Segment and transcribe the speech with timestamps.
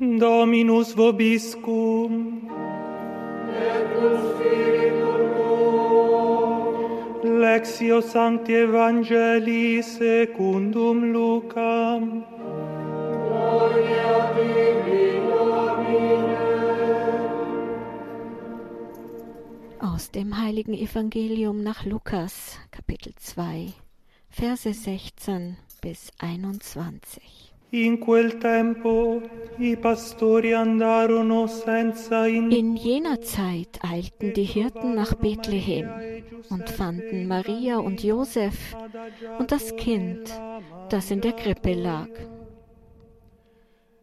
[0.00, 2.48] Dominus vobiscum.
[7.22, 12.24] Lexio Sancti Evangelii secundum Lucam.
[19.80, 23.74] Aus dem heiligen Evangelium nach Lukas, Kapitel 2,
[24.30, 27.49] Verse 16 bis 21.
[27.72, 29.20] In quel tempo
[29.58, 35.88] i pastori andarono senza in In jener Zeit eilten die Hirten nach Bethlehem
[36.48, 38.74] und fanden Maria und Josef
[39.38, 40.40] und das Kind,
[40.88, 42.08] das in der Krippe lag.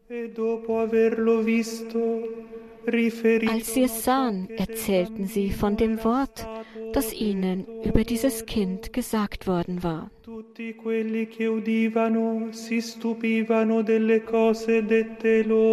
[0.10, 6.48] e dopo averlo visto riferì Als sie es sahen, erzählten sie von dem Wort,
[6.94, 10.10] das ihnen über dieses Kind gesagt worden war.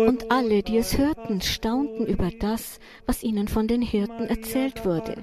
[0.07, 5.15] Und alle, die es hörten, staunten über das, was ihnen von den Hirten erzählt wurde.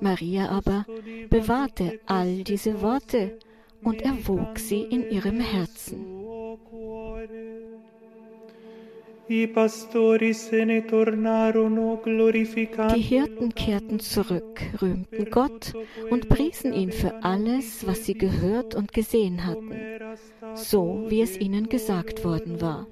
[0.00, 0.86] Maria aber
[1.28, 3.36] bewahrte all diese Worte
[3.82, 6.06] und erwog sie in ihrem Herzen.
[9.28, 9.46] Die
[13.00, 15.72] Hirten kehrten zurück, rühmten Gott
[16.10, 19.72] und priesen ihn für alles, was sie gehört und gesehen hatten,
[20.54, 22.86] so wie es ihnen gesagt worden war.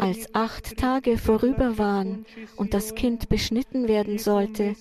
[0.00, 4.74] Als acht Tage vorüber waren und das Kind beschnitten werden sollte,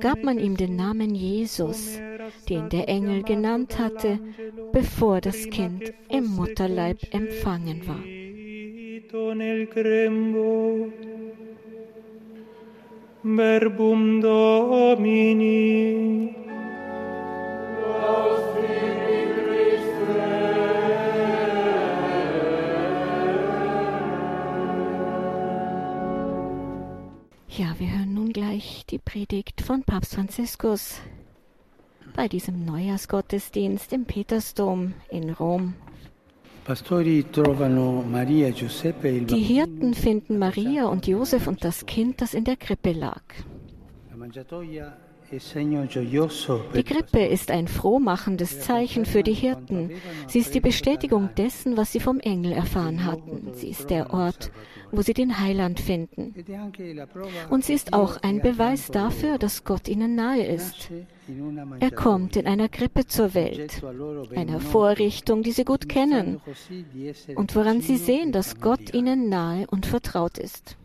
[0.00, 2.00] gab man ihm den Namen Jesus,
[2.48, 4.18] den der Engel genannt hatte,
[4.72, 8.04] bevor das Kind im Mutterleib empfangen war.
[27.58, 31.00] Ja, wir hören nun gleich die Predigt von Papst Franziskus
[32.18, 35.74] bei diesem Neujahrsgottesdienst im Petersdom in Rom.
[36.66, 37.22] E
[39.20, 39.40] Die.
[39.40, 43.22] Hirten finden Maria und Josef und das Kind, das in der Krippe lag.
[45.30, 45.38] Die
[46.72, 49.90] per Krippe ist ein frohmachendes Zeichen für die Hirten.
[50.26, 53.52] Sie ist die Bestätigung dessen, was sie vom Engel erfahren hatten.
[53.52, 54.50] Sie ist der Ort,
[54.90, 56.34] wo sie den Heiland finden.
[57.50, 60.90] Und sie ist auch ein Beweis dafür, dass Gott ihnen nahe ist.
[61.80, 63.82] Er kommt in einer Krippe zur Welt,
[64.34, 66.40] einer Vorrichtung, die sie gut kennen
[67.34, 70.78] und woran sie sehen, dass Gott ihnen nahe und vertraut ist.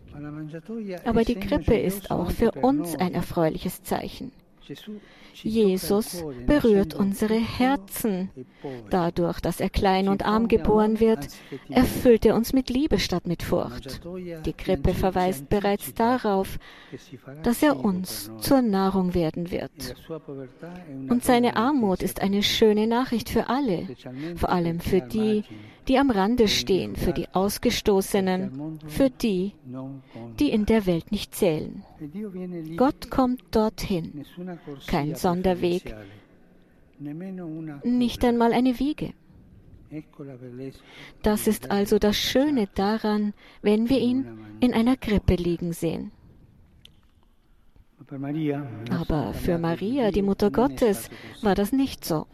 [1.06, 4.32] Aber die Krippe ist auch für uns ein erfreuliches Zeichen.
[5.34, 8.30] Jesus berührt unsere Herzen.
[8.36, 8.70] e.
[8.90, 11.28] Dadurch, dass er klein und arm geboren wird,
[11.70, 14.02] erfüllt er uns mit Liebe statt mit Furcht.
[14.46, 16.60] Die Krippe verweist bereits darauf,
[17.42, 19.96] dass er uns zur Nahrung werden wird.
[21.10, 23.88] Und seine Armut ist eine schöne Nachricht für alle,
[24.36, 25.44] vor allem für die,
[25.88, 29.54] die am Rande stehen, für die Ausgestoßenen, für die,
[30.40, 31.84] die in der Welt nicht zählen.
[32.78, 34.26] Gott kommt dorthin,
[34.88, 35.96] kein Sonderweg,
[37.84, 39.14] nicht einmal eine Wiege.
[41.22, 44.26] Das ist also das Schöne daran, wenn wir ihn
[44.60, 46.12] in einer Krippe liegen sehen.
[48.90, 51.10] Aber für Maria, die Mutter Gottes,
[51.42, 52.28] war das nicht so.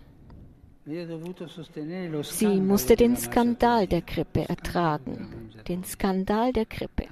[2.21, 7.03] Sie musste den Skandal der Krippe ertragen, den Skandal der Krippe.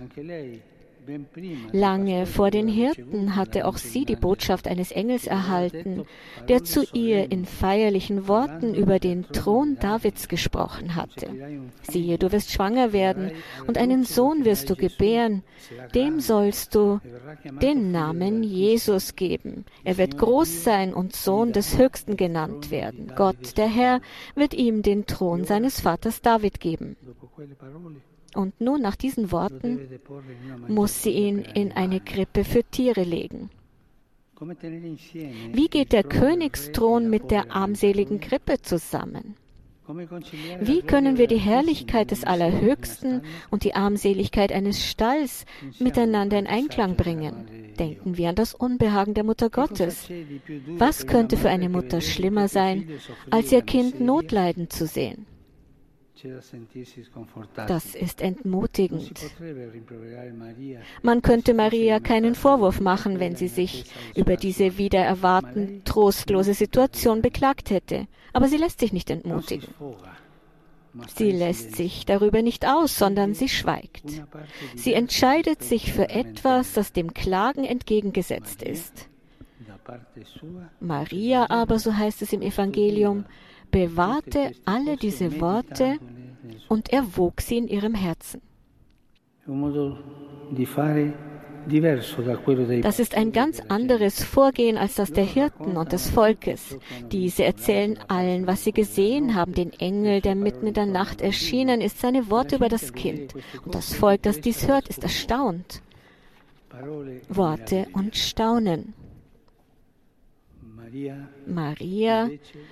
[1.71, 6.03] Lange vor den Hirten hatte auch sie die Botschaft eines Engels erhalten,
[6.47, 11.27] der zu ihr in feierlichen Worten über den Thron Davids gesprochen hatte.
[11.83, 13.31] Siehe, du wirst schwanger werden
[13.67, 15.43] und einen Sohn wirst du gebären,
[15.95, 16.99] dem sollst du
[17.61, 19.65] den Namen Jesus geben.
[19.83, 23.13] Er wird groß sein und Sohn des Höchsten genannt werden.
[23.15, 24.01] Gott, der Herr,
[24.35, 26.97] wird ihm den Thron seines Vaters David geben.
[28.35, 29.99] Und nun nach diesen Worten
[30.67, 33.49] muss sie ihn in eine Krippe für Tiere legen.
[34.39, 39.35] Wie geht der Königsthron mit der armseligen Krippe zusammen?
[40.59, 45.45] Wie können wir die Herrlichkeit des Allerhöchsten und die Armseligkeit eines Stalls
[45.79, 47.73] miteinander in Einklang bringen?
[47.79, 50.09] Denken wir an das Unbehagen der Mutter Gottes.
[50.67, 52.89] Was könnte für eine Mutter schlimmer sein,
[53.29, 55.25] als ihr Kind notleiden zu sehen?
[57.67, 59.19] Das ist entmutigend.
[61.01, 63.85] Man könnte Maria keinen Vorwurf machen, wenn sie sich
[64.15, 68.07] über diese wieder erwarten trostlose Situation beklagt hätte.
[68.33, 69.67] Aber sie lässt sich nicht entmutigen.
[71.15, 74.23] Sie lässt sich darüber nicht aus, sondern sie schweigt.
[74.75, 79.09] Sie entscheidet sich für etwas, das dem Klagen entgegengesetzt ist.
[80.79, 83.25] Maria aber, so heißt es im Evangelium,
[83.71, 85.97] bewahrte alle diese Worte
[86.69, 88.41] und erwog sie in ihrem Herzen.
[92.81, 96.77] Das ist ein ganz anderes Vorgehen als das der Hirten und des Volkes.
[97.11, 99.53] Diese erzählen allen, was sie gesehen haben.
[99.53, 103.33] Den Engel, der mitten in der Nacht erschienen ist, seine Worte über das Kind.
[103.65, 105.81] Und das Volk, das dies hört, ist erstaunt.
[107.29, 108.93] Worte und Staunen.
[111.45, 112.29] Maria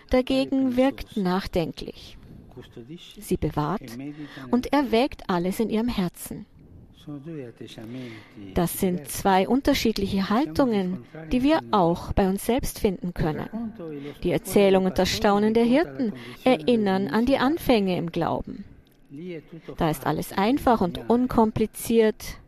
[0.09, 2.17] dagegen wirkt nachdenklich.
[3.19, 3.97] Sie bewahrt
[4.51, 6.45] und erwägt alles in ihrem Herzen.
[8.55, 13.73] Das sind zwei unterschiedliche Haltungen, die wir auch bei uns selbst finden können.
[14.23, 16.13] Die Erzählung und das Staunen der Hirten
[16.43, 18.65] erinnern an die Anfänge im Glauben.
[19.77, 22.39] Da ist alles einfach und unkompliziert.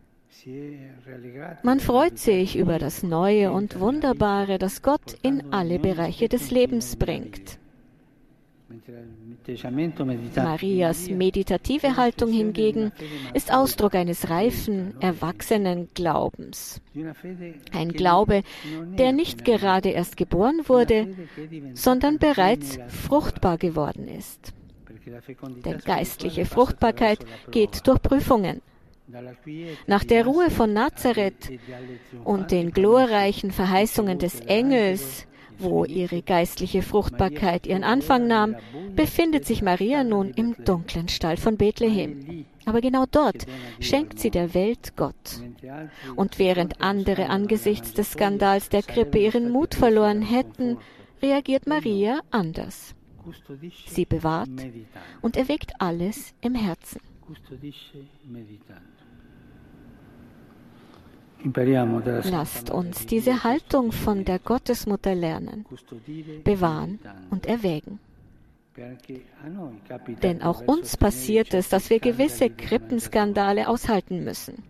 [1.64, 6.96] Man freut sich über das Neue und Wunderbare, das Gott in alle Bereiche des Lebens
[6.96, 7.60] bringt.
[10.36, 12.92] Marias meditative Haltung hingegen
[13.34, 16.82] ist Ausdruck eines reifen, erwachsenen Glaubens.
[17.72, 18.44] Ein Glaube,
[18.98, 21.16] der nicht gerade erst geboren wurde,
[21.74, 24.54] sondern bereits fruchtbar geworden ist.
[25.64, 27.20] Denn geistliche Fruchtbarkeit
[27.52, 28.62] geht durch Prüfungen.
[29.88, 31.52] Nach der Ruhe von Nazareth
[32.24, 35.28] und den glorreichen Verheißungen des Engels
[35.60, 38.56] wo ihre geistliche Fruchtbarkeit ihren Anfang nahm,
[38.96, 42.46] befindet sich Maria nun im dunklen Stall von Bethlehem.
[42.66, 43.46] Aber genau dort
[43.80, 45.42] schenkt sie der Welt Gott.
[46.16, 50.78] Und während andere angesichts des Skandals der Krippe ihren Mut verloren hätten,
[51.22, 52.94] reagiert Maria anders.
[53.88, 54.50] Sie bewahrt
[55.22, 57.02] und erweckt alles im Herzen.
[61.44, 65.66] Lasst uns diese Haltung von der Gottesmutter lernen,
[66.44, 67.00] bewahren
[67.30, 68.00] und erwägen.
[70.24, 74.64] Denn auch uns passiert es, dass wir gewisse Krippenskandale aushalten müssen.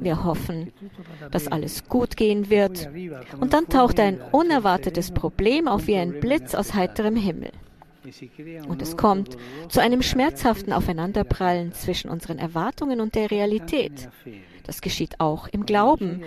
[0.00, 0.72] Wir hoffen,
[1.30, 2.90] dass alles gut gehen wird,
[3.40, 7.52] und dann taucht ein unerwartetes Problem auf wie ein Blitz aus heiterem Himmel.
[8.68, 9.36] Und es kommt
[9.68, 14.08] zu einem schmerzhaften Aufeinanderprallen zwischen unseren Erwartungen und der Realität.
[14.64, 16.22] Das geschieht auch im Glauben.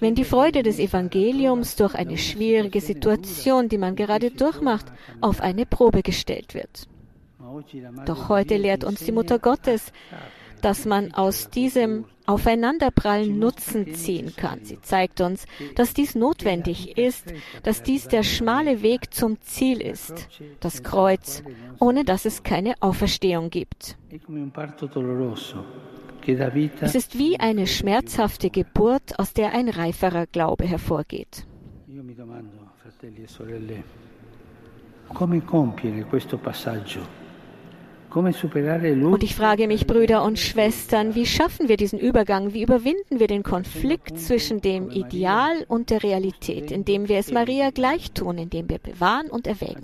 [0.00, 4.86] Wenn die Freude des Evangeliums durch eine schwierige Situation, die man gerade durchmacht,
[5.20, 6.88] auf eine Probe gestellt wird.
[8.06, 9.92] Doch heute lehrt uns die Mutter Gottes,
[10.64, 14.64] dass man aus diesem Aufeinanderprallen Nutzen ziehen kann.
[14.64, 15.44] Sie zeigt uns,
[15.74, 20.28] dass dies notwendig ist, dass dies der schmale Weg zum Ziel ist,
[20.60, 21.42] das Kreuz,
[21.78, 23.98] ohne dass es keine Auferstehung gibt.
[26.80, 31.46] Es ist wie eine schmerzhafte Geburt, aus der ein reiferer Glaube hervorgeht.
[35.12, 37.23] Come compiere questo passaggio
[38.14, 42.54] und ich frage mich, Brüder und Schwestern, wie schaffen wir diesen Übergang?
[42.54, 47.70] Wie überwinden wir den Konflikt zwischen dem Ideal und der Realität, indem wir es Maria
[47.70, 49.82] gleich tun, indem wir bewahren und erwägen?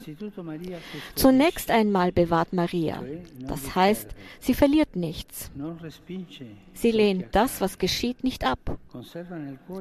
[1.16, 3.02] Zunächst einmal bewahrt Maria.
[3.48, 5.50] Das heißt, sie verliert nichts.
[6.72, 8.78] Sie lehnt das, was geschieht, nicht ab.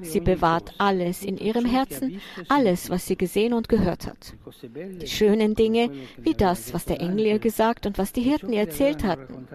[0.02, 4.34] Sie bewahrt alles in ihrem Herzen, alles, was sie gesehen und gehört hat.
[5.02, 8.60] Die schönen Dinge, wie das, was der Engel ihr gesagt und was die Hirten ihr
[8.60, 9.48] erzählt hatten.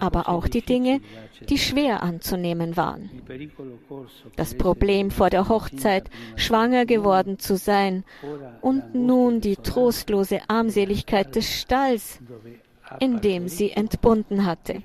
[0.00, 1.00] Aber auch die Dinge,
[1.48, 3.10] die schwer anzunehmen waren.
[4.36, 8.04] Das Problem vor der Hochzeit, schwanger geworden zu sein
[8.62, 12.20] und nun die trostlose Armseligkeit des Stalls,
[13.00, 14.82] in dem sie entbunden hatte.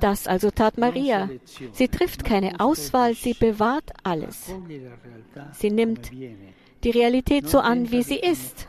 [0.00, 1.28] Das also tat Maria.
[1.72, 4.54] Sie trifft keine Auswahl, sie bewahrt alles.
[5.52, 6.10] Sie nimmt
[6.84, 8.66] die Realität so an, wie sie ist.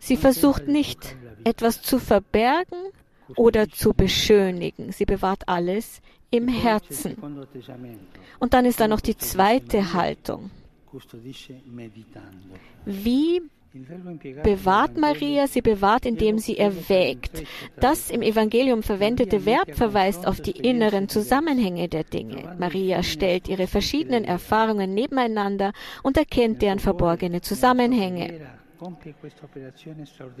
[0.00, 2.78] Sie versucht nicht, etwas zu verbergen
[3.36, 4.92] oder zu beschönigen.
[4.92, 7.16] Sie bewahrt alles im Herzen.
[8.38, 10.50] Und dann ist da noch die zweite Haltung.
[12.84, 13.42] Wie
[14.42, 17.44] bewahrt Maria, sie bewahrt, indem sie erwägt.
[17.78, 22.56] Das im Evangelium verwendete Verb verweist auf die inneren Zusammenhänge der Dinge.
[22.58, 28.40] Maria stellt ihre verschiedenen Erfahrungen nebeneinander und erkennt deren verborgene Zusammenhänge.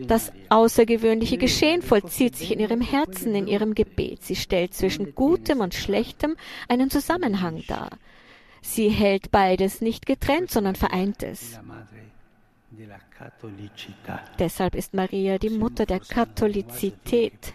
[0.06, 4.22] Das außergewöhnliche Geschehen vollzieht sich in ihrem Herzen, in ihrem Gebet.
[4.22, 6.36] Sie stellt zwischen Gutem und Schlechtem
[6.68, 7.90] einen Zusammenhang dar.
[8.62, 11.58] Sie hält beides nicht getrennt, sondern vereint es.
[14.38, 17.54] Deshalb ist Maria die Mutter der Katholizität.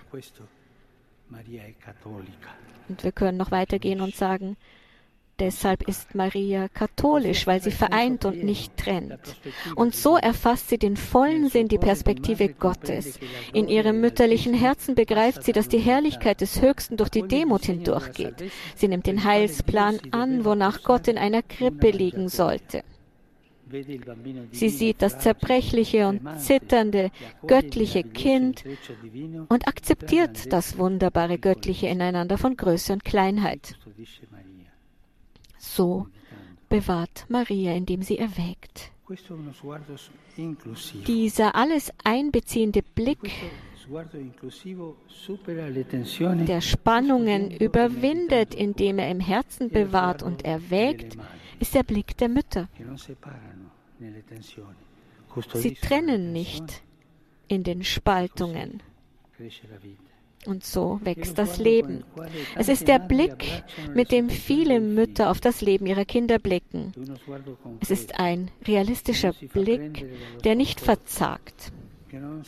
[2.87, 4.57] Und wir können noch weitergehen und sagen,
[5.39, 9.19] Deshalb ist Maria katholisch, weil sie vereint und nicht trennt.
[9.75, 13.19] Und so erfasst sie den vollen Sinn, die Perspektive Gottes.
[13.53, 18.35] In ihrem mütterlichen Herzen begreift sie, dass die Herrlichkeit des Höchsten durch die Demut hindurchgeht.
[18.75, 22.83] Sie nimmt den Heilsplan an, wonach Gott in einer Krippe liegen sollte.
[24.51, 27.09] Sie sieht das zerbrechliche und zitternde
[27.47, 28.63] göttliche Kind
[29.49, 33.75] und akzeptiert das wunderbare göttliche Ineinander von Größe und Kleinheit.
[35.75, 36.07] So
[36.69, 38.91] bewahrt Maria, indem sie erwägt.
[41.05, 43.31] Dieser alles einbeziehende Blick
[46.47, 51.17] der Spannungen überwindet, indem er im Herzen bewahrt und erwägt,
[51.59, 52.67] ist der Blick der Mütter.
[55.53, 56.81] Sie trennen nicht
[57.47, 58.81] in den Spaltungen.
[60.45, 62.03] Und so wächst das Leben.
[62.55, 66.91] Es ist der Blick, mit dem viele Mütter auf das Leben ihrer Kinder blicken.
[67.79, 70.05] Es ist ein realistischer Blick,
[70.43, 71.71] der nicht verzagt,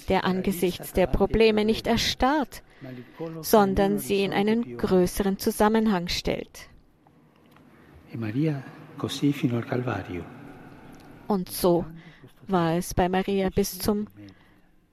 [0.09, 2.63] der angesichts der Probleme nicht erstarrt,
[3.41, 6.69] sondern sie in einen größeren Zusammenhang stellt.
[11.27, 11.85] Und so
[12.47, 14.07] war es bei Maria bis zum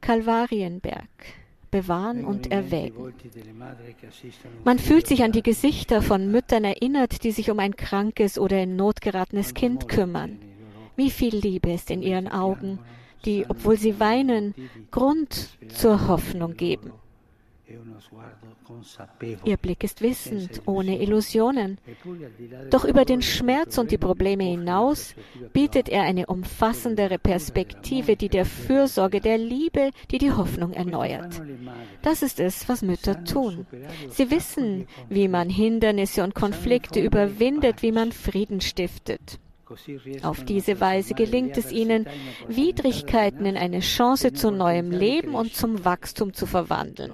[0.00, 1.43] Kalvarienberg
[1.74, 3.12] bewahren und erwägen.
[4.62, 8.62] Man fühlt sich an die Gesichter von Müttern erinnert, die sich um ein krankes oder
[8.62, 10.38] in Not geratenes Kind kümmern.
[10.94, 12.78] Wie viel Liebe ist in ihren Augen,
[13.24, 14.54] die, obwohl sie weinen,
[14.92, 16.92] Grund zur Hoffnung geben.
[19.44, 21.78] Ihr Blick ist wissend, ohne Illusionen.
[22.70, 25.14] Doch über den Schmerz und die Probleme hinaus
[25.52, 31.40] bietet er eine umfassendere Perspektive, die der Fürsorge, der Liebe, die die Hoffnung erneuert.
[32.02, 33.66] Das ist es, was Mütter tun.
[34.10, 39.38] Sie wissen, wie man Hindernisse und Konflikte überwindet, wie man Frieden stiftet.
[40.22, 42.06] Auf diese Weise gelingt es ihnen,
[42.48, 47.12] Widrigkeiten in eine Chance zu neuem Leben und zum Wachstum zu verwandeln.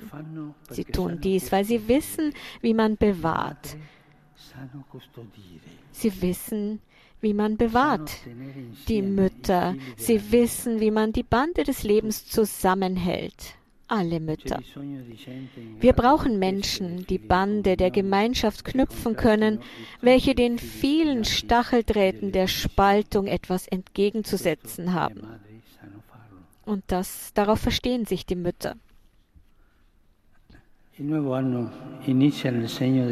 [0.70, 3.76] Sie tun dies, weil sie wissen, wie man bewahrt.
[5.92, 6.80] Sie wissen,
[7.20, 8.10] wie man bewahrt.
[8.88, 13.59] Die Mütter, sie wissen, wie man die Bande des Lebens zusammenhält
[13.90, 14.60] alle Mütter.
[15.80, 19.60] Wir brauchen Menschen, die Bande der Gemeinschaft knüpfen können,
[20.00, 25.26] welche den vielen Stacheldrähten der Spaltung etwas entgegenzusetzen haben.
[26.64, 28.76] Und das, darauf verstehen sich die Mütter.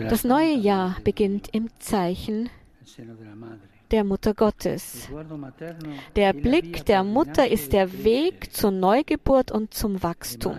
[0.09, 2.51] Das neue Jahr beginnt im Zeichen
[3.91, 5.09] der Mutter Gottes.
[6.17, 10.59] Der Blick der Mutter ist der Weg zur Neugeburt und zum Wachstum.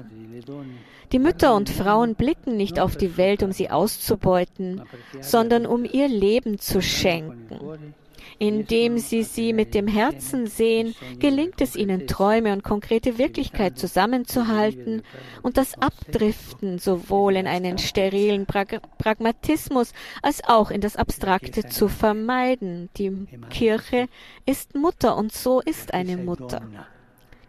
[1.11, 4.83] Die Mütter und Frauen blicken nicht auf die Welt, um sie auszubeuten,
[5.21, 7.93] sondern um ihr Leben zu schenken.
[8.39, 15.03] Indem sie sie mit dem Herzen sehen, gelingt es ihnen, Träume und konkrete Wirklichkeit zusammenzuhalten
[15.41, 22.89] und das Abdriften sowohl in einen sterilen Pragmatismus als auch in das Abstrakte zu vermeiden.
[22.95, 24.07] Die Kirche
[24.45, 26.61] ist Mutter und so ist eine Mutter.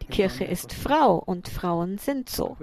[0.02, 2.56] Die Kirche ist Frau und Frauen sind so.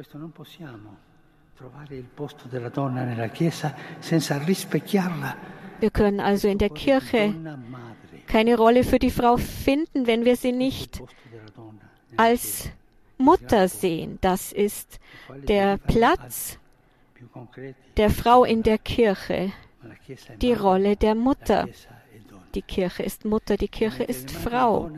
[5.79, 7.33] Wir können also in der Kirche
[8.27, 11.01] keine Rolle für die Frau finden, wenn wir sie nicht
[12.15, 12.69] als
[13.17, 14.19] Mutter sehen.
[14.21, 14.99] Das ist
[15.47, 16.59] der Platz
[17.97, 19.51] der Frau in der Kirche,
[20.41, 21.67] die Rolle der Mutter.
[22.55, 24.89] Die Kirche ist Mutter, die Kirche ist Frau.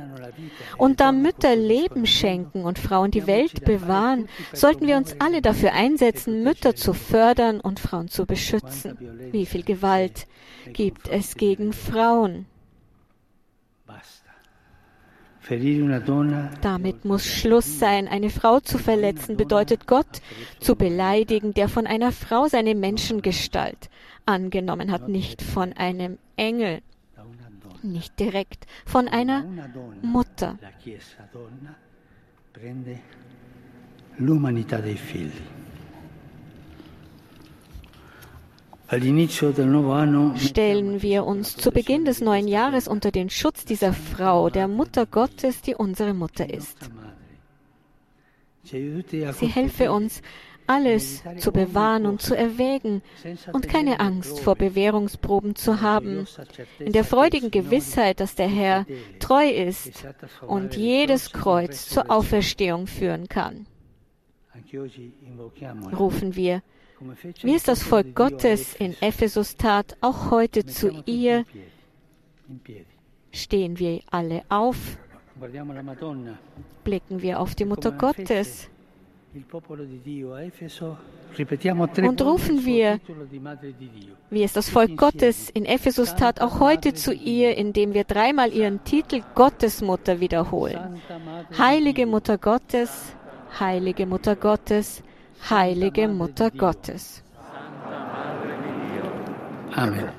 [0.77, 5.73] Und da Mütter Leben schenken und Frauen die Welt bewahren, sollten wir uns alle dafür
[5.73, 8.97] einsetzen, Mütter zu fördern und Frauen zu beschützen.
[9.31, 10.27] Wie viel Gewalt
[10.71, 12.45] gibt es gegen Frauen?
[16.61, 18.07] Damit muss Schluss sein.
[18.07, 20.21] Eine Frau zu verletzen bedeutet Gott
[20.59, 23.89] zu beleidigen, der von einer Frau seine Menschengestalt
[24.25, 26.81] angenommen hat, nicht von einem Engel,
[27.81, 29.43] nicht direkt, von einer
[30.01, 30.57] Mutter.
[34.21, 35.58] L'umanità dei figli.
[38.89, 39.21] Stellen
[41.01, 45.61] wir uns zu Beginn des neuen Jahres unter den Schutz dieser Frau, der Mutter Gottes,
[45.61, 46.89] die unsere Mutter ist.
[48.63, 50.21] Sie helfe uns,
[50.65, 53.01] alles zu bewahren und zu erwägen
[53.53, 56.27] und keine Angst vor Bewährungsproben zu haben,
[56.77, 58.85] in der freudigen Gewissheit, dass der Herr
[59.19, 60.07] treu ist
[60.45, 63.65] und jedes Kreuz zur Auferstehung führen kann.
[65.97, 66.61] Rufen wir,
[67.41, 71.45] wie es das Volk Gottes in Ephesus tat, auch heute zu ihr,
[73.31, 74.97] stehen wir alle auf,
[76.83, 78.69] blicken wir auf die Mutter Gottes.
[81.97, 82.99] Und rufen wir,
[84.31, 88.51] wie es das Volk Gottes in Ephesus tat, auch heute zu ihr, indem wir dreimal
[88.51, 90.99] ihren Titel Gottesmutter wiederholen.
[91.57, 93.15] Heilige Mutter Gottes,
[93.59, 95.03] heilige Mutter Gottes,
[95.49, 97.23] heilige Mutter Gottes.
[99.75, 100.18] Amen.